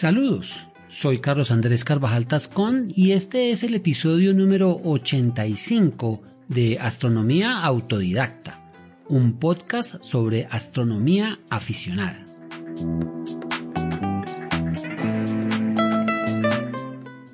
Saludos, 0.00 0.56
soy 0.88 1.20
Carlos 1.20 1.50
Andrés 1.50 1.84
Carvajal 1.84 2.26
Tascón 2.26 2.88
y 2.94 3.12
este 3.12 3.50
es 3.50 3.62
el 3.62 3.74
episodio 3.74 4.32
número 4.32 4.80
85 4.82 6.22
de 6.48 6.78
Astronomía 6.78 7.58
Autodidacta, 7.58 8.72
un 9.08 9.38
podcast 9.38 10.02
sobre 10.02 10.46
astronomía 10.50 11.38
aficionada. 11.50 12.29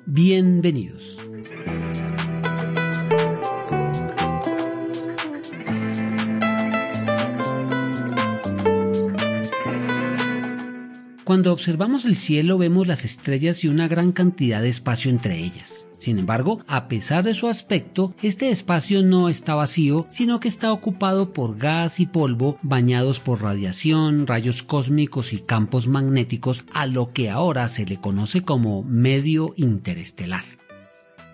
Bienvenidos. 0.05 1.17
Cuando 11.23 11.53
observamos 11.53 12.05
el 12.05 12.15
cielo 12.15 12.57
vemos 12.57 12.87
las 12.87 13.05
estrellas 13.05 13.63
y 13.63 13.67
una 13.67 13.87
gran 13.87 14.11
cantidad 14.11 14.61
de 14.61 14.69
espacio 14.69 15.11
entre 15.11 15.37
ellas. 15.37 15.76
Sin 16.07 16.19
embargo, 16.19 16.61
a 16.67 16.87
pesar 16.87 17.25
de 17.25 17.33
su 17.33 17.49
aspecto, 17.49 18.15
este 18.21 18.49
espacio 18.49 19.03
no 19.03 19.27
está 19.27 19.55
vacío, 19.55 20.07
sino 20.09 20.39
que 20.39 20.47
está 20.47 20.71
ocupado 20.71 21.33
por 21.33 21.57
gas 21.57 21.99
y 21.99 22.05
polvo 22.05 22.57
bañados 22.61 23.19
por 23.19 23.41
radiación, 23.41 24.25
rayos 24.25 24.63
cósmicos 24.63 25.33
y 25.33 25.39
campos 25.39 25.89
magnéticos, 25.89 26.63
a 26.73 26.85
lo 26.85 27.11
que 27.11 27.29
ahora 27.29 27.67
se 27.67 27.85
le 27.85 27.97
conoce 27.97 28.41
como 28.41 28.83
medio 28.83 29.53
interestelar. 29.57 30.56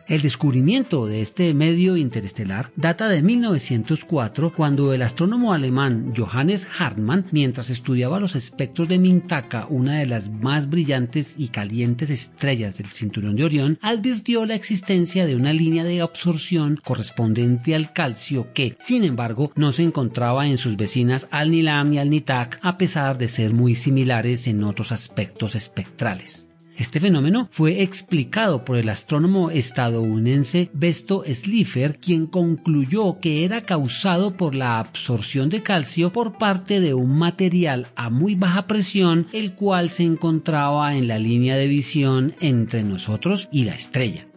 El 0.06 0.22
descubrimiento 0.22 1.06
de 1.08 1.22
este 1.22 1.54
medio 1.54 1.96
interestelar 1.96 2.72
data 2.76 3.08
de 3.08 3.22
1904 3.22 4.54
cuando 4.54 4.92
el 4.92 5.02
astrónomo 5.02 5.54
alemán 5.54 6.14
Johannes 6.16 6.68
Hartmann, 6.78 7.26
mientras 7.32 7.70
estudiaba 7.70 8.20
los 8.20 8.36
espectros 8.36 8.90
de 8.90 9.00
Mintaka, 9.00 9.66
una 9.70 10.00
de 10.00 10.06
las 10.06 10.30
más 10.30 10.70
brillantes 10.70 11.36
y 11.38 11.48
calientes 11.48 12.10
estrellas 12.10 12.78
del 12.78 12.88
cinturón 12.88 13.38
de 13.38 13.46
Orión, 13.46 13.80
advirtió 13.82 14.46
la 14.46 14.56
existencia 14.56 15.26
de 15.26 15.38
una 15.38 15.54
línea 15.54 15.86
de 15.86 16.02
absorción 16.02 16.82
correspondiente 16.84 17.74
al 17.74 17.94
calcio 17.94 18.52
que, 18.54 18.76
sin 18.80 19.06
embargo, 19.06 19.54
no 19.56 19.72
se 19.72 19.84
encontraba 19.84 20.48
en 20.48 20.58
sus 20.58 20.76
vecinas 20.76 21.30
Al-Nilam 21.32 21.94
y 21.94 22.00
Al-Nitak 22.00 22.60
a 22.62 22.78
pesar 22.78 23.18
de 23.18 23.30
ser 23.30 23.54
muy 23.54 23.78
similares 23.78 24.48
en 24.48 24.66
otros 24.66 24.92
aspectos 24.92 25.56
espectrales. 25.56 26.48
Este 26.84 27.00
fenómeno 27.00 27.48
fue 27.50 27.82
explicado 27.82 28.66
por 28.66 28.76
el 28.76 28.90
astrónomo 28.90 29.52
estadounidense 29.52 30.70
Besto 30.74 31.24
Slipher, 31.26 31.98
quien 31.98 32.28
concluyó 32.28 33.22
que 33.22 33.46
era 33.46 33.62
causado 33.62 34.36
por 34.36 34.54
la 34.54 34.80
absorción 34.80 35.48
de 35.48 35.64
calcio 35.64 36.12
por 36.12 36.38
parte 36.38 36.82
de 36.82 36.94
un 36.94 37.18
material 37.18 37.88
a 37.96 38.10
muy 38.10 38.36
baja 38.36 38.68
presión, 38.68 39.28
el 39.32 39.56
cual 39.56 39.92
se 39.92 40.04
encontraba 40.04 40.98
en 40.98 41.08
la 41.08 41.20
línea 41.20 41.56
de 41.56 41.68
visión 41.68 42.36
entre 42.42 42.84
nosotros 42.84 43.48
y 43.50 43.64
la 43.64 43.76
estrella. 43.76 44.28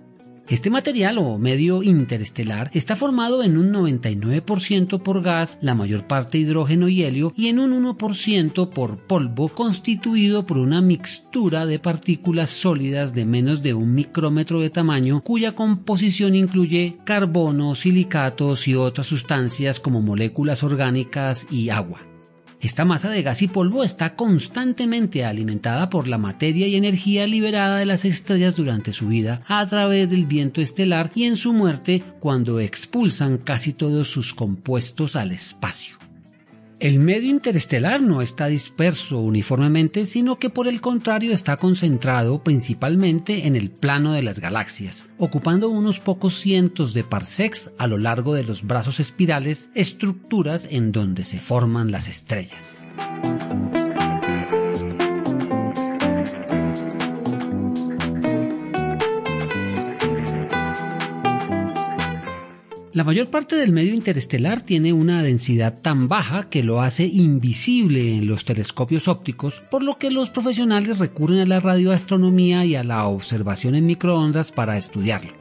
Este 0.48 0.70
material 0.70 1.18
o 1.18 1.38
medio 1.38 1.82
interestelar 1.82 2.70
está 2.72 2.94
formado 2.94 3.42
en 3.42 3.58
un 3.58 3.72
99% 3.72 5.02
por 5.02 5.20
gas, 5.20 5.58
la 5.60 5.74
mayor 5.74 6.06
parte 6.06 6.38
hidrógeno 6.38 6.88
y 6.88 7.02
helio, 7.02 7.32
y 7.36 7.48
en 7.48 7.58
un 7.58 7.72
1% 7.84 8.70
por 8.70 8.96
polvo 9.08 9.48
constituido 9.48 10.46
por 10.46 10.58
una 10.58 10.80
mixtura 10.80 11.66
de 11.66 11.80
partículas 11.80 12.50
sólidas 12.50 13.12
de 13.12 13.24
menos 13.24 13.60
de 13.60 13.74
un 13.74 13.92
micrómetro 13.96 14.60
de 14.60 14.70
tamaño, 14.70 15.20
cuya 15.20 15.56
composición 15.56 16.36
incluye 16.36 16.98
carbono, 17.02 17.74
silicatos 17.74 18.68
y 18.68 18.76
otras 18.76 19.08
sustancias 19.08 19.80
como 19.80 20.00
moléculas 20.00 20.62
orgánicas 20.62 21.48
y 21.50 21.70
agua. 21.70 22.15
Esta 22.60 22.84
masa 22.84 23.10
de 23.10 23.22
gas 23.22 23.42
y 23.42 23.48
polvo 23.48 23.84
está 23.84 24.16
constantemente 24.16 25.24
alimentada 25.24 25.90
por 25.90 26.08
la 26.08 26.18
materia 26.18 26.66
y 26.66 26.76
energía 26.76 27.26
liberada 27.26 27.76
de 27.76 27.84
las 27.84 28.04
estrellas 28.04 28.56
durante 28.56 28.92
su 28.92 29.08
vida 29.08 29.42
a 29.46 29.66
través 29.66 30.08
del 30.08 30.24
viento 30.24 30.60
estelar 30.60 31.10
y 31.14 31.24
en 31.24 31.36
su 31.36 31.52
muerte 31.52 32.02
cuando 32.18 32.60
expulsan 32.60 33.38
casi 33.38 33.72
todos 33.72 34.08
sus 34.08 34.34
compuestos 34.34 35.16
al 35.16 35.32
espacio. 35.32 36.05
El 36.78 36.98
medio 36.98 37.30
interestelar 37.30 38.02
no 38.02 38.20
está 38.20 38.48
disperso 38.48 39.18
uniformemente, 39.18 40.04
sino 40.04 40.38
que 40.38 40.50
por 40.50 40.68
el 40.68 40.82
contrario 40.82 41.32
está 41.32 41.56
concentrado 41.56 42.42
principalmente 42.42 43.46
en 43.46 43.56
el 43.56 43.70
plano 43.70 44.12
de 44.12 44.22
las 44.22 44.40
galaxias, 44.40 45.06
ocupando 45.16 45.70
unos 45.70 46.00
pocos 46.00 46.38
cientos 46.38 46.92
de 46.92 47.02
parsecs 47.02 47.72
a 47.78 47.86
lo 47.86 47.96
largo 47.96 48.34
de 48.34 48.44
los 48.44 48.62
brazos 48.62 49.00
espirales, 49.00 49.70
estructuras 49.74 50.68
en 50.70 50.92
donde 50.92 51.24
se 51.24 51.38
forman 51.38 51.90
las 51.90 52.08
estrellas. 52.08 52.84
La 62.96 63.04
mayor 63.04 63.28
parte 63.28 63.56
del 63.56 63.74
medio 63.74 63.92
interestelar 63.92 64.62
tiene 64.62 64.94
una 64.94 65.22
densidad 65.22 65.82
tan 65.82 66.08
baja 66.08 66.48
que 66.48 66.62
lo 66.62 66.80
hace 66.80 67.04
invisible 67.04 68.14
en 68.14 68.26
los 68.26 68.46
telescopios 68.46 69.06
ópticos, 69.06 69.62
por 69.70 69.82
lo 69.82 69.98
que 69.98 70.10
los 70.10 70.30
profesionales 70.30 70.98
recurren 70.98 71.40
a 71.40 71.44
la 71.44 71.60
radioastronomía 71.60 72.64
y 72.64 72.74
a 72.74 72.84
la 72.84 73.04
observación 73.04 73.74
en 73.74 73.84
microondas 73.84 74.50
para 74.50 74.78
estudiarlo. 74.78 75.34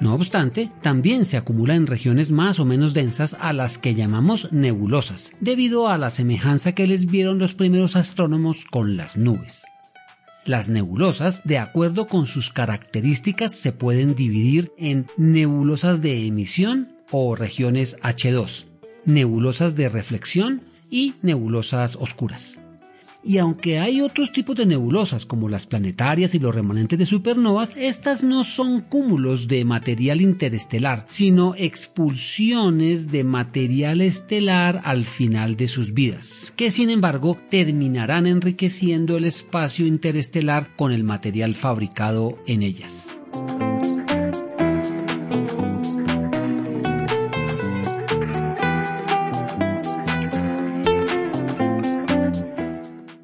No 0.00 0.14
obstante, 0.14 0.70
también 0.80 1.26
se 1.26 1.36
acumula 1.36 1.74
en 1.74 1.86
regiones 1.86 2.32
más 2.32 2.58
o 2.58 2.64
menos 2.64 2.94
densas 2.94 3.36
a 3.38 3.52
las 3.52 3.76
que 3.76 3.94
llamamos 3.94 4.50
nebulosas, 4.50 5.30
debido 5.40 5.88
a 5.88 5.98
la 5.98 6.10
semejanza 6.10 6.72
que 6.72 6.86
les 6.86 7.04
vieron 7.04 7.38
los 7.38 7.54
primeros 7.54 7.96
astrónomos 7.96 8.64
con 8.64 8.96
las 8.96 9.18
nubes. 9.18 9.66
Las 10.46 10.70
nebulosas, 10.70 11.42
de 11.44 11.58
acuerdo 11.58 12.06
con 12.06 12.24
sus 12.26 12.50
características, 12.50 13.54
se 13.54 13.72
pueden 13.72 14.14
dividir 14.14 14.72
en 14.78 15.06
nebulosas 15.18 16.00
de 16.00 16.26
emisión 16.26 16.93
o 17.10 17.36
regiones 17.36 17.96
H2, 18.00 18.64
nebulosas 19.04 19.76
de 19.76 19.88
reflexión 19.88 20.62
y 20.90 21.14
nebulosas 21.22 21.96
oscuras. 21.96 22.58
Y 23.26 23.38
aunque 23.38 23.78
hay 23.78 24.02
otros 24.02 24.32
tipos 24.32 24.54
de 24.54 24.66
nebulosas 24.66 25.24
como 25.24 25.48
las 25.48 25.66
planetarias 25.66 26.34
y 26.34 26.38
los 26.38 26.54
remanentes 26.54 26.98
de 26.98 27.06
supernovas, 27.06 27.74
estas 27.76 28.22
no 28.22 28.44
son 28.44 28.82
cúmulos 28.82 29.48
de 29.48 29.64
material 29.64 30.20
interestelar, 30.20 31.06
sino 31.08 31.54
expulsiones 31.56 33.10
de 33.10 33.24
material 33.24 34.02
estelar 34.02 34.82
al 34.84 35.06
final 35.06 35.56
de 35.56 35.68
sus 35.68 35.94
vidas, 35.94 36.52
que 36.54 36.70
sin 36.70 36.90
embargo 36.90 37.38
terminarán 37.50 38.26
enriqueciendo 38.26 39.16
el 39.16 39.24
espacio 39.24 39.86
interestelar 39.86 40.76
con 40.76 40.92
el 40.92 41.02
material 41.02 41.54
fabricado 41.54 42.38
en 42.46 42.62
ellas. 42.62 43.08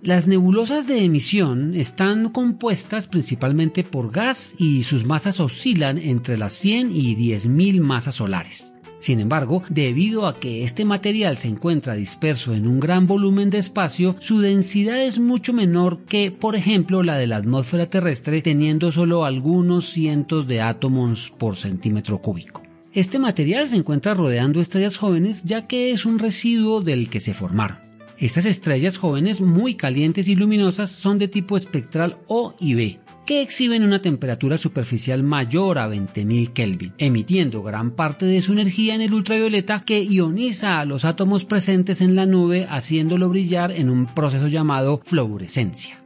Las 0.02 0.26
nebulosas 0.26 0.86
de 0.86 1.04
emisión 1.04 1.74
están 1.74 2.30
compuestas 2.30 3.06
principalmente 3.06 3.84
por 3.84 4.10
gas 4.10 4.54
y 4.56 4.82
sus 4.84 5.04
masas 5.04 5.40
oscilan 5.40 5.98
entre 5.98 6.38
las 6.38 6.54
100 6.54 6.96
y 6.96 7.14
10.000 7.16 7.82
masas 7.82 8.14
solares. 8.14 8.72
Sin 8.98 9.20
embargo, 9.20 9.62
debido 9.68 10.26
a 10.26 10.40
que 10.40 10.64
este 10.64 10.86
material 10.86 11.36
se 11.36 11.48
encuentra 11.48 11.96
disperso 11.96 12.54
en 12.54 12.66
un 12.66 12.80
gran 12.80 13.06
volumen 13.06 13.50
de 13.50 13.58
espacio, 13.58 14.16
su 14.20 14.40
densidad 14.40 15.02
es 15.02 15.18
mucho 15.18 15.52
menor 15.52 16.06
que, 16.06 16.30
por 16.30 16.56
ejemplo, 16.56 17.02
la 17.02 17.18
de 17.18 17.26
la 17.26 17.36
atmósfera 17.36 17.84
terrestre, 17.84 18.40
teniendo 18.40 18.92
solo 18.92 19.26
algunos 19.26 19.90
cientos 19.90 20.46
de 20.46 20.62
átomos 20.62 21.30
por 21.36 21.56
centímetro 21.56 22.22
cúbico. 22.22 22.62
Este 22.94 23.18
material 23.18 23.68
se 23.68 23.76
encuentra 23.76 24.14
rodeando 24.14 24.62
estrellas 24.62 24.96
jóvenes 24.96 25.44
ya 25.44 25.66
que 25.66 25.92
es 25.92 26.06
un 26.06 26.18
residuo 26.18 26.80
del 26.80 27.10
que 27.10 27.20
se 27.20 27.34
formaron. 27.34 27.89
Estas 28.20 28.44
estrellas 28.44 28.98
jóvenes 28.98 29.40
muy 29.40 29.76
calientes 29.76 30.28
y 30.28 30.34
luminosas 30.34 30.90
son 30.90 31.18
de 31.18 31.26
tipo 31.26 31.56
espectral 31.56 32.18
O 32.26 32.54
y 32.60 32.74
B, 32.74 33.00
que 33.24 33.40
exhiben 33.40 33.82
una 33.82 34.02
temperatura 34.02 34.58
superficial 34.58 35.22
mayor 35.22 35.78
a 35.78 35.88
20.000 35.88 36.52
Kelvin, 36.52 36.92
emitiendo 36.98 37.62
gran 37.62 37.92
parte 37.92 38.26
de 38.26 38.42
su 38.42 38.52
energía 38.52 38.94
en 38.94 39.00
el 39.00 39.14
ultravioleta 39.14 39.84
que 39.86 40.04
ioniza 40.04 40.80
a 40.80 40.84
los 40.84 41.06
átomos 41.06 41.46
presentes 41.46 42.02
en 42.02 42.14
la 42.14 42.26
nube 42.26 42.66
haciéndolo 42.68 43.30
brillar 43.30 43.72
en 43.72 43.88
un 43.88 44.14
proceso 44.14 44.48
llamado 44.48 45.00
fluorescencia. 45.02 45.99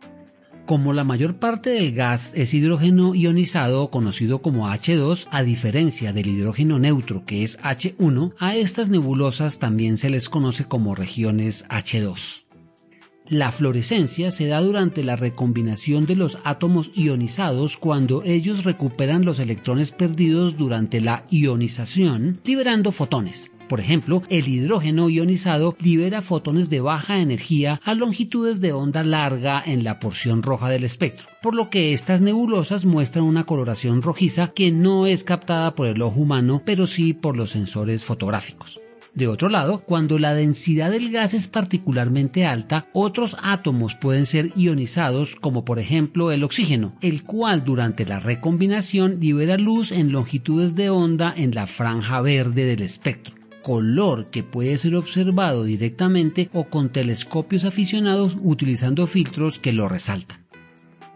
Como 0.67 0.95
la 0.95 1.05
mayor 1.05 1.37
parte 1.37 1.69
del 1.69 1.93
gas 1.93 2.33
es 2.35 2.55
hidrógeno 2.55 3.15
ionizado 3.15 3.91
conocido 3.91 4.41
como 4.41 4.67
H2, 4.67 5.27
a 5.31 5.43
diferencia 5.43 6.15
del 6.15 6.27
hidrógeno 6.27 6.79
neutro 6.79 7.27
que 7.27 7.43
es 7.43 7.59
H1, 7.61 8.33
a 8.39 8.57
estas 8.57 8.89
nebulosas 8.89 9.59
también 9.59 9.99
se 9.99 10.09
les 10.09 10.31
conoce 10.31 10.65
como 10.65 10.95
regiones 10.95 11.67
H2. 11.69 12.45
La 13.29 13.53
fluorescencia 13.53 14.31
se 14.31 14.47
da 14.47 14.63
durante 14.63 15.05
la 15.05 15.17
recombinación 15.17 16.07
de 16.07 16.17
los 16.17 16.39
átomos 16.45 16.91
ionizados 16.95 17.77
cuando 17.77 18.23
ellos 18.25 18.65
recuperan 18.65 19.27
los 19.27 19.41
electrones 19.41 19.91
perdidos 19.91 20.57
durante 20.57 21.03
la 21.03 21.25
ionización, 21.31 22.41
liberando 22.43 22.91
fotones. 22.91 23.51
Por 23.69 23.81
ejemplo, 23.81 24.23
el 24.29 24.49
hidrógeno 24.49 25.09
ionizado 25.09 25.75
libera 25.81 26.21
fotones 26.21 26.69
de 26.69 26.81
baja 26.81 27.21
energía 27.21 27.81
a 27.85 27.95
longitudes 27.95 28.61
de 28.61 28.73
onda 28.73 29.03
larga 29.03 29.63
en 29.65 29.85
la 29.85 29.99
porción 29.99 30.43
roja 30.43 30.69
del 30.69 30.85
espectro, 30.85 31.27
por 31.41 31.55
lo 31.55 31.71
que 31.71 31.93
estas 31.93 32.21
nebulosas 32.21 32.85
muestran 32.85 33.25
una 33.25 33.47
coloración 33.47 34.03
rojiza 34.03 34.49
que 34.49 34.71
no 34.71 35.07
es 35.07 35.25
captada 35.25 35.75
por 35.75 35.87
el 35.87 36.03
ojo 36.03 36.21
humano, 36.21 36.63
pero 36.65 36.87
sí 36.87 37.15
por 37.15 37.37
los 37.37 37.51
sensores 37.51 38.05
fotográficos. 38.05 38.79
De 39.15 39.29
otro 39.29 39.49
lado, 39.49 39.79
cuando 39.79 40.19
la 40.19 40.35
densidad 40.35 40.91
del 40.91 41.11
gas 41.13 41.35
es 41.35 41.47
particularmente 41.47 42.47
alta, 42.47 42.89
otros 42.93 43.37
átomos 43.41 43.95
pueden 43.95 44.27
ser 44.27 44.51
ionizados, 44.57 45.37
como 45.37 45.65
por 45.65 45.79
ejemplo 45.79 46.33
el 46.33 46.43
oxígeno, 46.43 46.97
el 47.01 47.23
cual 47.23 47.65
durante 47.65 48.05
la 48.07 48.19
recombinación 48.19 49.21
libera 49.21 49.57
luz 49.57 49.93
en 49.93 50.11
longitudes 50.11 50.75
de 50.75 50.91
onda 50.91 51.33
en 51.37 51.55
la 51.55 51.69
franja 51.69 52.21
verde 52.23 52.65
del 52.65 52.83
espectro 52.83 53.44
color 53.65 54.27
que 54.27 54.43
puede 54.43 54.77
ser 54.77 54.95
observado 54.95 55.65
directamente 55.65 56.51
o 56.53 56.65
con 56.65 56.91
telescopios 56.91 57.65
aficionados 57.65 58.37
utilizando 58.43 59.07
filtros 59.07 59.59
que 59.59 59.73
lo 59.73 59.89
resaltan. 59.89 60.45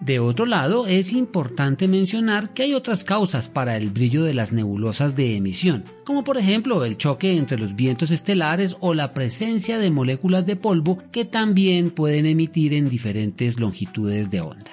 De 0.01 0.19
otro 0.19 0.47
lado, 0.47 0.87
es 0.87 1.13
importante 1.13 1.89
mencionar 1.89 2.55
que 2.55 2.63
hay 2.63 2.73
otras 2.73 3.05
causas 3.05 3.51
para 3.51 3.77
el 3.77 3.91
brillo 3.91 4.23
de 4.25 4.33
las 4.33 4.53
nebulosas 4.53 5.15
de 5.15 5.37
emisión, 5.37 5.85
como 6.07 6.25
por 6.25 6.39
ejemplo 6.39 6.85
el 6.85 6.97
choque 6.97 7.37
entre 7.37 7.59
los 7.59 7.77
vientos 7.77 8.11
estelares 8.11 8.77
o 8.81 8.95
la 8.95 9.13
presencia 9.13 9.79
de 9.79 9.91
moléculas 9.91 10.47
de 10.47 10.57
polvo 10.57 11.03
que 11.13 11.27
también 11.27 11.91
pueden 11.91 12.25
emitir 12.25 12.73
en 12.73 12.89
diferentes 12.89 13.61
longitudes 13.61 14.31
de 14.31 14.41
onda. 14.41 14.71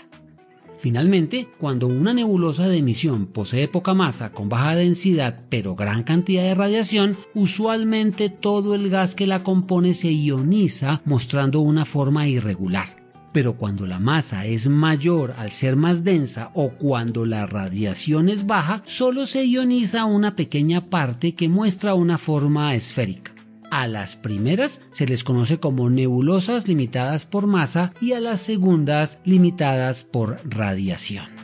Finalmente, 0.85 1.47
cuando 1.57 1.87
una 1.87 2.13
nebulosa 2.13 2.67
de 2.67 2.77
emisión 2.77 3.25
posee 3.25 3.67
poca 3.67 3.95
masa 3.95 4.31
con 4.31 4.49
baja 4.49 4.75
densidad 4.75 5.43
pero 5.49 5.73
gran 5.73 6.03
cantidad 6.03 6.43
de 6.43 6.53
radiación, 6.53 7.17
usualmente 7.33 8.29
todo 8.29 8.75
el 8.75 8.91
gas 8.91 9.15
que 9.15 9.25
la 9.25 9.41
compone 9.41 9.95
se 9.95 10.13
ioniza 10.13 11.01
mostrando 11.03 11.61
una 11.61 11.85
forma 11.85 12.27
irregular. 12.27 13.03
Pero 13.33 13.57
cuando 13.57 13.87
la 13.87 13.97
masa 13.97 14.45
es 14.45 14.69
mayor 14.69 15.33
al 15.39 15.53
ser 15.53 15.75
más 15.75 16.03
densa 16.03 16.51
o 16.53 16.73
cuando 16.73 17.25
la 17.25 17.47
radiación 17.47 18.29
es 18.29 18.45
baja, 18.45 18.83
solo 18.85 19.25
se 19.25 19.43
ioniza 19.43 20.05
una 20.05 20.35
pequeña 20.35 20.91
parte 20.91 21.33
que 21.33 21.49
muestra 21.49 21.95
una 21.95 22.19
forma 22.19 22.75
esférica. 22.75 23.34
A 23.75 23.89
las 23.89 24.15
primeras 24.15 24.79
se 24.91 25.05
les 25.05 25.25
conoce 25.25 25.59
como 25.59 25.89
nebulosas 25.89 26.65
limitadas 26.65 27.25
por 27.25 27.45
masa 27.45 27.93
y 27.99 28.13
a 28.13 28.21
las 28.21 28.41
segundas 28.41 29.19
limitadas 29.25 30.05
por 30.05 30.39
radiación. 30.45 31.34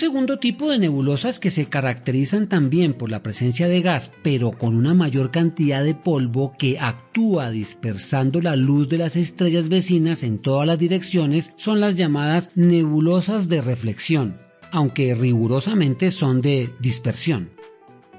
Segundo 0.00 0.38
tipo 0.38 0.70
de 0.70 0.78
nebulosas 0.78 1.38
que 1.38 1.50
se 1.50 1.66
caracterizan 1.66 2.48
también 2.48 2.94
por 2.94 3.10
la 3.10 3.22
presencia 3.22 3.68
de 3.68 3.82
gas, 3.82 4.10
pero 4.22 4.52
con 4.52 4.74
una 4.74 4.94
mayor 4.94 5.30
cantidad 5.30 5.84
de 5.84 5.94
polvo 5.94 6.54
que 6.58 6.78
actúa 6.78 7.50
dispersando 7.50 8.40
la 8.40 8.56
luz 8.56 8.88
de 8.88 8.96
las 8.96 9.14
estrellas 9.14 9.68
vecinas 9.68 10.22
en 10.22 10.38
todas 10.38 10.66
las 10.66 10.78
direcciones, 10.78 11.52
son 11.58 11.80
las 11.80 11.96
llamadas 11.96 12.50
nebulosas 12.54 13.50
de 13.50 13.60
reflexión, 13.60 14.36
aunque 14.72 15.14
rigurosamente 15.14 16.10
son 16.10 16.40
de 16.40 16.70
dispersión. 16.80 17.50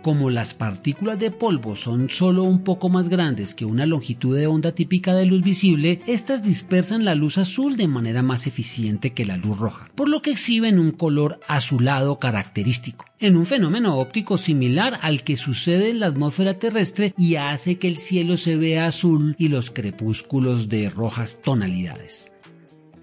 Como 0.02 0.32
las 0.32 0.56
partículas 0.56 1.20
de 1.20 1.30
polvo 1.30 1.76
son 1.76 2.10
solo 2.10 2.42
un 2.42 2.64
poco 2.64 2.90
más 2.90 3.08
grandes 3.08 3.54
que 3.54 3.66
una 3.66 3.86
longitud 3.86 4.36
de 4.36 4.48
onda 4.48 4.72
típica 4.72 5.14
de 5.14 5.28
luz 5.28 5.44
visible, 5.44 6.02
estas 6.08 6.42
dispersan 6.42 7.06
la 7.06 7.14
luz 7.14 7.38
azul 7.38 7.78
de 7.78 7.88
manera 7.88 8.24
más 8.24 8.48
eficiente 8.48 9.14
que 9.14 9.26
la 9.26 9.38
luz 9.38 9.60
roja, 9.60 9.92
por 9.94 10.10
lo 10.10 10.24
que 10.24 10.32
exhiben 10.32 10.80
un 10.80 10.90
color 10.90 11.40
azulado 11.48 12.18
característico, 12.18 13.06
en 13.20 13.36
un 13.36 13.46
fenómeno 13.46 14.00
óptico 14.00 14.40
similar 14.40 14.98
al 15.04 15.24
que 15.24 15.38
sucede 15.38 15.92
en 15.92 16.00
la 16.00 16.08
atmósfera 16.08 16.56
terrestre 16.56 17.14
y 17.16 17.36
hace 17.36 17.78
que 17.78 17.88
el 17.88 18.00
cielo 18.00 18.38
se 18.38 18.56
vea 18.56 18.88
azul 18.88 19.36
y 19.38 19.50
los 19.50 19.70
crepúsculos 19.70 20.68
de 20.68 20.90
rojas 20.90 21.40
tonalidades. 21.44 22.31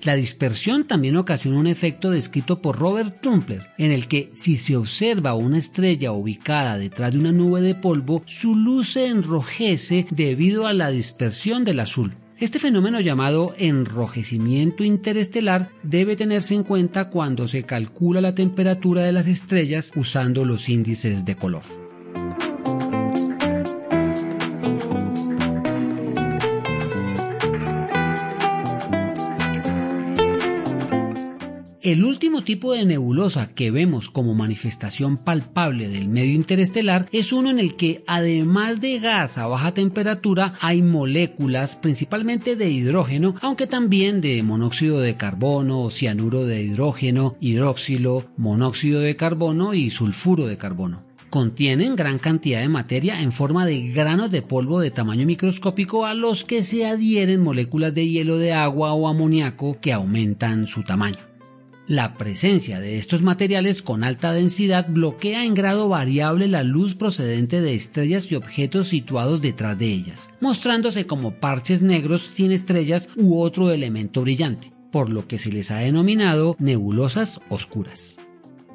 La 0.03 0.15
dispersión 0.15 0.87
también 0.87 1.17
ocasiona 1.17 1.59
un 1.59 1.67
efecto 1.67 2.11
descrito 2.11 2.63
por 2.63 2.79
Robert 2.79 3.21
Trumpler, 3.21 3.67
en 3.79 3.91
el 3.91 4.07
que 4.07 4.31
si 4.35 4.57
se 4.57 4.77
observa 4.77 5.35
una 5.35 5.59
estrella 5.59 6.13
ubicada 6.13 6.79
detrás 6.79 7.13
de 7.13 7.19
una 7.19 7.33
nube 7.33 7.61
de 7.61 7.75
polvo, 7.75 8.23
su 8.27 8.55
luz 8.55 8.93
se 8.93 9.09
enrojece 9.09 10.07
debido 10.11 10.67
a 10.67 10.73
la 10.73 10.91
dispersión 10.91 11.65
del 11.65 11.81
azul. 11.81 12.15
Este 12.39 12.61
fenómeno 12.61 13.01
llamado 13.01 13.53
enrojecimiento 13.59 14.85
interestelar 14.85 15.71
debe 15.83 16.15
tenerse 16.15 16.55
en 16.55 16.63
cuenta 16.63 17.09
cuando 17.09 17.49
se 17.49 17.65
calcula 17.65 18.21
la 18.21 18.37
temperatura 18.37 19.03
de 19.03 19.11
las 19.11 19.27
estrellas 19.27 19.91
usando 19.97 20.45
los 20.45 20.69
índices 20.69 21.25
de 21.25 21.35
color. 21.35 21.63
El 31.89 32.05
último 32.05 32.45
tipo 32.45 32.75
de 32.75 32.85
nebulosa 32.85 33.49
que 33.49 33.71
vemos 33.71 34.11
como 34.11 34.35
manifestación 34.35 35.17
palpable 35.17 35.89
del 35.89 36.07
medio 36.07 36.35
interestelar 36.35 37.09
es 37.13 37.33
uno 37.33 37.49
en 37.49 37.59
el 37.59 37.77
que 37.77 38.05
además 38.07 38.83
de 38.83 38.99
gas 38.99 39.39
a 39.39 39.47
baja 39.47 39.73
temperatura 39.73 40.53
hay 40.61 40.83
moléculas 40.83 41.77
principalmente 41.77 42.57
de 42.57 42.69
hidrógeno, 42.69 43.37
aunque 43.41 43.67
también 43.67 44.21
de 44.21 44.43
monóxido 44.43 45.01
de 45.01 45.15
carbono, 45.15 45.89
cianuro 45.89 46.45
de 46.45 46.61
hidrógeno, 46.61 47.37
hidróxilo, 47.41 48.27
monóxido 48.37 49.01
de 49.01 49.17
carbono 49.17 49.73
y 49.73 49.91
sulfuro 49.91 50.47
de 50.47 50.59
carbono 50.59 51.05
contienen 51.31 51.95
gran 51.95 52.19
cantidad 52.19 52.61
de 52.61 52.71
materia 52.71 53.21
en 53.21 53.33
forma 53.33 53.67
de 53.67 53.89
granos 53.91 54.31
de 54.31 54.41
polvo 54.41 54.81
de 54.81 54.91
tamaño 54.91 55.27
microscópico 55.27 56.07
a 56.07 56.15
los 56.15 56.45
que 56.45 56.65
se 56.65 56.87
adhieren 56.87 57.43
moléculas 57.43 57.95
de 57.95 58.09
hielo 58.09 58.39
de 58.39 58.55
agua 58.55 58.95
o 58.95 59.09
amoníaco 59.09 59.79
que 59.79 59.93
aumentan 59.93 60.67
su 60.67 60.85
tamaño. 60.85 61.28
La 61.89 62.19
presencia 62.19 62.81
de 62.81 62.99
estos 62.99 63.23
materiales 63.23 63.81
con 63.81 64.05
alta 64.05 64.31
densidad 64.33 64.89
bloquea 64.91 65.47
en 65.47 65.55
grado 65.55 65.89
variable 65.89 66.47
la 66.47 66.63
luz 66.63 66.95
procedente 66.95 67.63
de 67.63 67.75
estrellas 67.75 68.31
y 68.31 68.35
objetos 68.35 68.89
situados 68.89 69.41
detrás 69.41 69.79
de 69.79 69.87
ellas, 69.87 70.29
mostrándose 70.39 71.07
como 71.07 71.37
parches 71.41 71.81
negros 71.83 72.27
sin 72.29 72.53
estrellas 72.53 73.09
u 73.17 73.41
otro 73.41 73.71
elemento 73.71 74.21
brillante, 74.21 74.71
por 74.93 75.09
lo 75.09 75.27
que 75.27 75.39
se 75.39 75.51
les 75.51 75.71
ha 75.71 75.79
denominado 75.79 76.57
nebulosas 76.59 77.41
oscuras. 77.49 78.19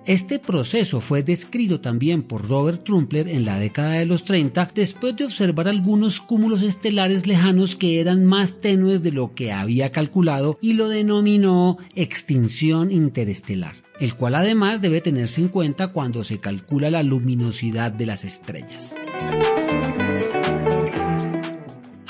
Este 0.06 0.38
proceso 0.38 1.00
fue 1.00 1.24
descrito 1.24 1.80
también 1.80 2.24
por 2.24 2.50
Robert 2.50 2.84
Trumpler 2.84 3.30
en 3.30 3.46
la 3.46 3.58
década 3.58 3.94
de 3.94 4.06
los 4.06 4.26
30 4.26 4.72
después 4.76 5.16
de 5.16 5.24
observar 5.24 5.70
algunos 5.70 6.20
cúmulos 6.20 6.62
estelares 6.62 7.26
lejanos 7.26 7.78
que 7.78 8.02
eran 8.02 8.26
más 8.26 8.60
tenues 8.60 9.02
de 9.02 9.14
lo 9.14 9.34
que 9.34 9.54
había 9.54 9.94
calculado 9.94 10.58
y 10.60 10.74
lo 10.74 10.90
denominó 10.90 11.78
extinción 11.96 12.92
interestelar, 12.92 13.76
el 14.02 14.14
cual 14.16 14.36
además 14.36 14.82
debe 14.82 15.00
tenerse 15.00 15.40
en 15.40 15.48
cuenta 15.48 15.94
cuando 15.94 16.26
se 16.26 16.40
calcula 16.40 16.90
la 16.90 17.02
luminosidad 17.02 17.94
de 17.94 18.06
las 18.06 18.26
estrellas. 18.26 18.98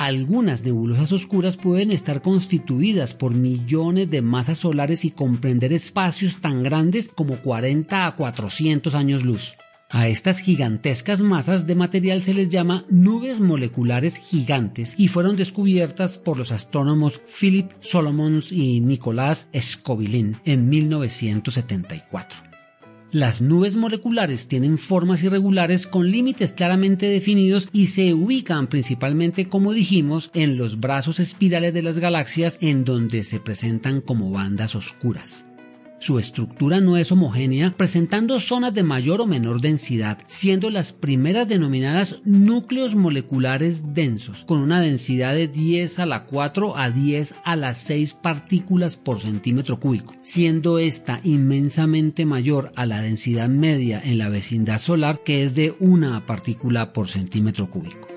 Algunas 0.03 0.65
nebulosas 0.65 1.13
oscuras 1.13 1.55
pueden 1.55 1.89
estar 1.89 2.21
constituidas 2.21 3.13
por 3.13 3.33
millones 3.33 4.11
de 4.11 4.21
masas 4.21 4.57
solares 4.57 5.05
y 5.05 5.11
comprender 5.11 5.71
espacios 5.71 6.41
tan 6.41 6.61
grandes 6.61 7.07
como 7.07 7.41
40 7.41 8.05
a 8.05 8.13
400 8.13 8.95
años 8.95 9.23
luz. 9.23 9.55
A 9.89 10.09
estas 10.09 10.39
gigantescas 10.39 11.21
masas 11.21 11.67
de 11.67 11.75
material 11.75 12.21
se 12.21 12.33
les 12.33 12.49
llama 12.49 12.83
nubes 12.89 13.39
moleculares 13.39 14.17
gigantes 14.17 14.93
y 14.97 15.07
fueron 15.07 15.37
descubiertas 15.37 16.17
por 16.17 16.37
los 16.37 16.51
astrónomos 16.51 17.21
Philip 17.39 17.71
Solomons 17.79 18.51
y 18.51 18.81
Nicolás 18.81 19.47
Scovilin 19.57 20.35
en 20.43 20.67
1974. 20.67 22.52
Las 23.13 23.41
nubes 23.43 23.75
moleculares 23.75 24.47
tienen 24.47 24.79
formas 24.79 25.21
irregulares 25.21 25.85
con 25.85 26.09
límites 26.09 26.51
claramente 26.51 27.05
definidos 27.05 27.69
y 27.71 27.85
se 27.85 28.15
ubican 28.15 28.65
principalmente, 28.65 29.47
como 29.49 29.71
dijimos, 29.71 30.31
en 30.33 30.57
los 30.57 30.79
brazos 30.79 31.19
espirales 31.19 31.75
de 31.75 31.83
las 31.83 31.99
galaxias 31.99 32.57
en 32.59 32.85
donde 32.85 33.23
se 33.23 33.39
presentan 33.39 34.01
como 34.01 34.31
bandas 34.31 34.73
oscuras. 34.73 35.45
Su 36.03 36.19
estructura 36.19 36.81
no 36.81 36.97
es 36.97 37.13
homogénea, 37.13 37.75
presentando 37.77 38.37
zonas 38.41 38.73
de 38.73 38.83
mayor 38.83 39.21
o 39.21 39.25
menor 39.25 39.61
densidad, 39.61 40.17
siendo 40.27 40.69
las 40.69 40.91
primeras 40.91 41.47
denominadas 41.47 42.17
núcleos 42.25 42.93
moleculares 42.93 43.93
densos, 43.93 44.43
con 44.43 44.59
una 44.59 44.81
densidad 44.81 45.33
de 45.33 45.47
10 45.47 45.99
a 45.99 46.05
la 46.05 46.25
4 46.25 46.75
a 46.75 46.89
10 46.89 47.35
a 47.45 47.55
las 47.55 47.77
6 47.83 48.15
partículas 48.15 48.97
por 48.97 49.21
centímetro 49.21 49.79
cúbico, 49.79 50.13
siendo 50.21 50.77
esta 50.77 51.21
inmensamente 51.23 52.25
mayor 52.25 52.73
a 52.75 52.85
la 52.85 53.01
densidad 53.01 53.47
media 53.47 54.01
en 54.03 54.17
la 54.17 54.27
vecindad 54.27 54.81
solar, 54.81 55.21
que 55.23 55.43
es 55.43 55.55
de 55.55 55.73
una 55.79 56.25
partícula 56.25 56.91
por 56.91 57.07
centímetro 57.07 57.69
cúbico. 57.69 58.09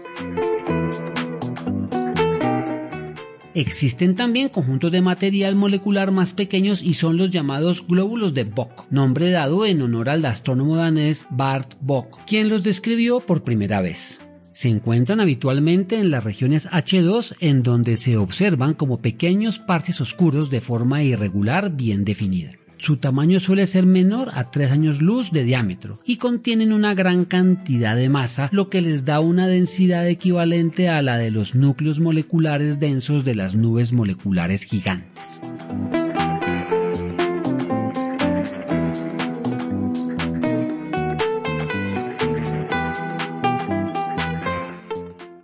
Existen 3.57 4.17
también 4.17 4.51
conjuntos 4.51 4.93
de 4.93 5.01
material 5.01 5.57
molecular 5.57 6.13
más 6.13 6.35
pequeños 6.35 6.83
y 6.83 6.93
son 6.93 7.17
los 7.17 7.31
llamados 7.31 7.87
glóbulos 7.87 8.35
de 8.35 8.45
Bock, 8.45 8.85
nombre 8.91 9.31
dado 9.31 9.65
en 9.65 9.81
honor 9.81 10.11
al 10.11 10.27
astrónomo 10.27 10.77
danés 10.77 11.27
Bart 11.31 11.73
Bock, 11.81 12.19
quien 12.27 12.51
los 12.51 12.63
describió 12.63 13.21
por 13.21 13.45
primera 13.45 13.81
vez. 13.81 14.21
Se 14.53 14.69
encuentran 14.69 15.21
habitualmente 15.21 15.99
en 15.99 16.11
las 16.11 16.23
regiones 16.23 16.69
H2 16.69 17.37
en 17.41 17.63
donde 17.63 17.97
se 17.97 18.19
observan 18.19 18.75
como 18.75 19.01
pequeños 19.01 19.59
parches 19.59 20.03
oscuros 20.03 20.51
de 20.51 20.61
forma 20.61 21.03
irregular 21.03 21.71
bien 21.75 22.05
definida. 22.05 22.53
Su 22.78 22.99
tamaño 22.99 23.40
suele 23.40 23.66
ser 23.66 23.87
menor 23.87 24.30
a 24.35 24.50
3 24.50 24.71
años 24.71 25.02
luz 25.02 25.30
de 25.33 25.45
diámetro 25.45 25.99
y 26.04 26.16
contienen 26.16 26.73
una 26.73 26.95
gran 26.95 27.25
cantidad 27.25 27.97
de 27.97 28.09
masa, 28.09 28.49
lo 28.52 28.68
que 28.68 28.80
les 28.80 29.04
da 29.04 29.21
una 29.21 29.49
densidad 29.49 30.06
equivalente 30.06 30.88
a 30.88 31.02
la 31.02 31.16
de 31.18 31.30
los 31.30 31.54
núcleos 31.54 32.00
moleculares 32.00 32.78
densos 32.78 33.25
de 33.25 33.35
las 33.35 33.54
nubes 33.54 33.92
moleculares 33.92 34.62
gigantes. 34.64 35.40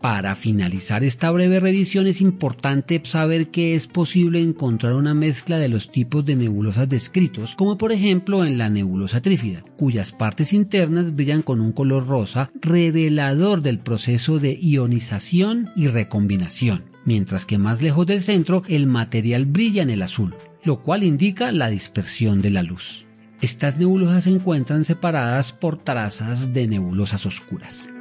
Para 0.02 0.34
finalizar 0.34 1.04
esta 1.04 1.30
breve 1.30 1.60
revisión 1.60 2.08
es 2.08 2.20
importante 2.20 3.00
saber 3.04 3.52
que 3.52 3.76
es 3.76 3.86
posible 3.86 4.42
encontrar 4.42 4.94
una 4.94 5.14
mezcla 5.14 5.58
de 5.58 5.68
los 5.68 5.92
tipos 5.92 6.26
de 6.26 6.34
nebulosas 6.34 6.88
descritos, 6.88 7.54
como 7.54 7.78
por 7.78 7.92
ejemplo 7.92 8.44
en 8.44 8.58
la 8.58 8.68
nebulosa 8.68 9.22
trífida, 9.22 9.62
cuyas 9.76 10.10
partes 10.10 10.52
internas 10.52 11.14
brillan 11.14 11.42
con 11.42 11.60
un 11.60 11.70
color 11.70 12.08
rosa, 12.08 12.50
revelador 12.60 13.62
del 13.62 13.78
proceso 13.78 14.40
de 14.40 14.58
ionización 14.60 15.70
y 15.76 15.86
recombinación, 15.86 16.82
mientras 17.04 17.46
que 17.46 17.58
más 17.58 17.80
lejos 17.80 18.04
del 18.04 18.22
centro 18.22 18.64
el 18.66 18.88
material 18.88 19.46
brilla 19.46 19.84
en 19.84 19.90
el 19.90 20.02
azul, 20.02 20.34
lo 20.64 20.82
cual 20.82 21.04
indica 21.04 21.52
la 21.52 21.70
dispersión 21.70 22.42
de 22.42 22.50
la 22.50 22.64
luz. 22.64 23.06
Estas 23.40 23.76
nebulosas 23.76 24.24
se 24.24 24.30
encuentran 24.30 24.82
separadas 24.82 25.52
por 25.52 25.76
trazas 25.76 26.52
de 26.52 26.66
nebulosas 26.66 27.24
oscuras. 27.24 27.91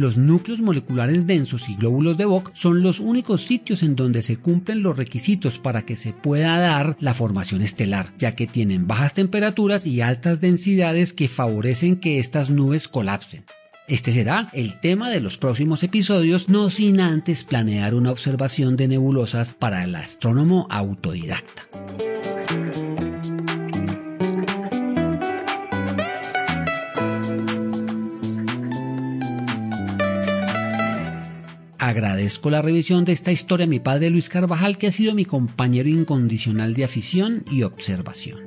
Los 0.00 0.16
núcleos 0.16 0.60
moleculares 0.60 1.26
densos 1.26 1.68
y 1.68 1.74
glóbulos 1.74 2.16
de 2.16 2.24
Bock 2.24 2.52
son 2.54 2.82
los 2.82 3.00
únicos 3.00 3.42
sitios 3.42 3.82
en 3.82 3.96
donde 3.96 4.22
se 4.22 4.38
cumplen 4.38 4.82
los 4.82 4.96
requisitos 4.96 5.58
para 5.58 5.82
que 5.82 5.94
se 5.94 6.14
pueda 6.14 6.58
dar 6.58 6.96
la 7.00 7.12
formación 7.12 7.60
estelar, 7.60 8.10
ya 8.16 8.34
que 8.34 8.46
tienen 8.46 8.86
bajas 8.86 9.12
temperaturas 9.12 9.86
y 9.86 10.00
altas 10.00 10.40
densidades 10.40 11.12
que 11.12 11.28
favorecen 11.28 11.96
que 11.96 12.18
estas 12.18 12.48
nubes 12.48 12.88
colapsen. 12.88 13.44
Este 13.88 14.10
será 14.10 14.48
el 14.54 14.80
tema 14.80 15.10
de 15.10 15.20
los 15.20 15.36
próximos 15.36 15.82
episodios, 15.82 16.48
no 16.48 16.70
sin 16.70 16.98
antes 17.02 17.44
planear 17.44 17.94
una 17.94 18.10
observación 18.10 18.78
de 18.78 18.88
nebulosas 18.88 19.52
para 19.52 19.84
el 19.84 19.94
astrónomo 19.94 20.66
autodidacta. 20.70 21.68
Agradezco 31.90 32.50
la 32.50 32.62
revisión 32.62 33.04
de 33.04 33.10
esta 33.10 33.32
historia 33.32 33.64
a 33.64 33.68
mi 33.68 33.80
padre 33.80 34.10
Luis 34.10 34.28
Carvajal, 34.28 34.78
que 34.78 34.86
ha 34.86 34.92
sido 34.92 35.12
mi 35.12 35.24
compañero 35.24 35.88
incondicional 35.88 36.72
de 36.72 36.84
afición 36.84 37.44
y 37.50 37.64
observación. 37.64 38.38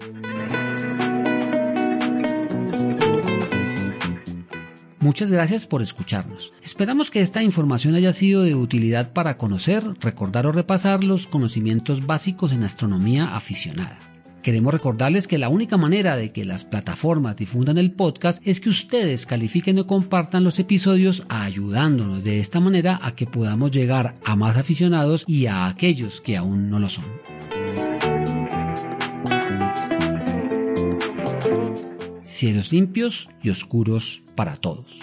Muchas 5.02 5.30
gracias 5.30 5.66
por 5.66 5.82
escucharnos. 5.82 6.54
Esperamos 6.64 7.12
que 7.12 7.20
esta 7.20 7.44
información 7.44 7.96
haya 7.96 8.14
sido 8.14 8.44
de 8.44 8.56
utilidad 8.56 9.12
para 9.12 9.38
conocer, 9.38 9.84
recordar 10.00 10.48
o 10.48 10.54
repasar 10.54 11.04
los 11.04 11.28
conocimientos 11.28 12.06
básicos 12.06 12.54
en 12.54 12.64
astronomía 12.64 13.36
aficionada. 13.36 14.13
Queremos 14.44 14.74
recordarles 14.74 15.26
que 15.26 15.38
la 15.38 15.48
única 15.48 15.78
manera 15.78 16.18
de 16.18 16.34
que 16.34 16.44
las 16.44 16.66
plataformas 16.66 17.38
difundan 17.38 17.78
el 17.78 17.94
podcast 17.94 18.46
es 18.46 18.60
que 18.60 18.68
ustedes 18.68 19.26
califiquen 19.26 19.80
o 19.80 19.88
compartan 19.88 20.44
los 20.44 20.60
episodios 20.60 21.24
ayudándonos 21.30 22.26
de 22.26 22.42
esta 22.42 22.60
manera 22.60 23.00
a 23.02 23.16
que 23.16 23.26
podamos 23.26 23.72
llegar 23.72 24.16
a 24.26 24.36
más 24.36 24.58
aficionados 24.58 25.24
y 25.28 25.46
a 25.46 25.68
aquellos 25.68 26.20
que 26.20 26.36
aún 26.36 26.70
no 26.70 26.80
lo 26.80 26.90
son. 26.90 27.06
Cielos 32.26 32.74
limpios 32.74 33.30
y 33.42 33.50
oscuros 33.50 34.24
para 34.36 34.58
todos. 34.58 35.00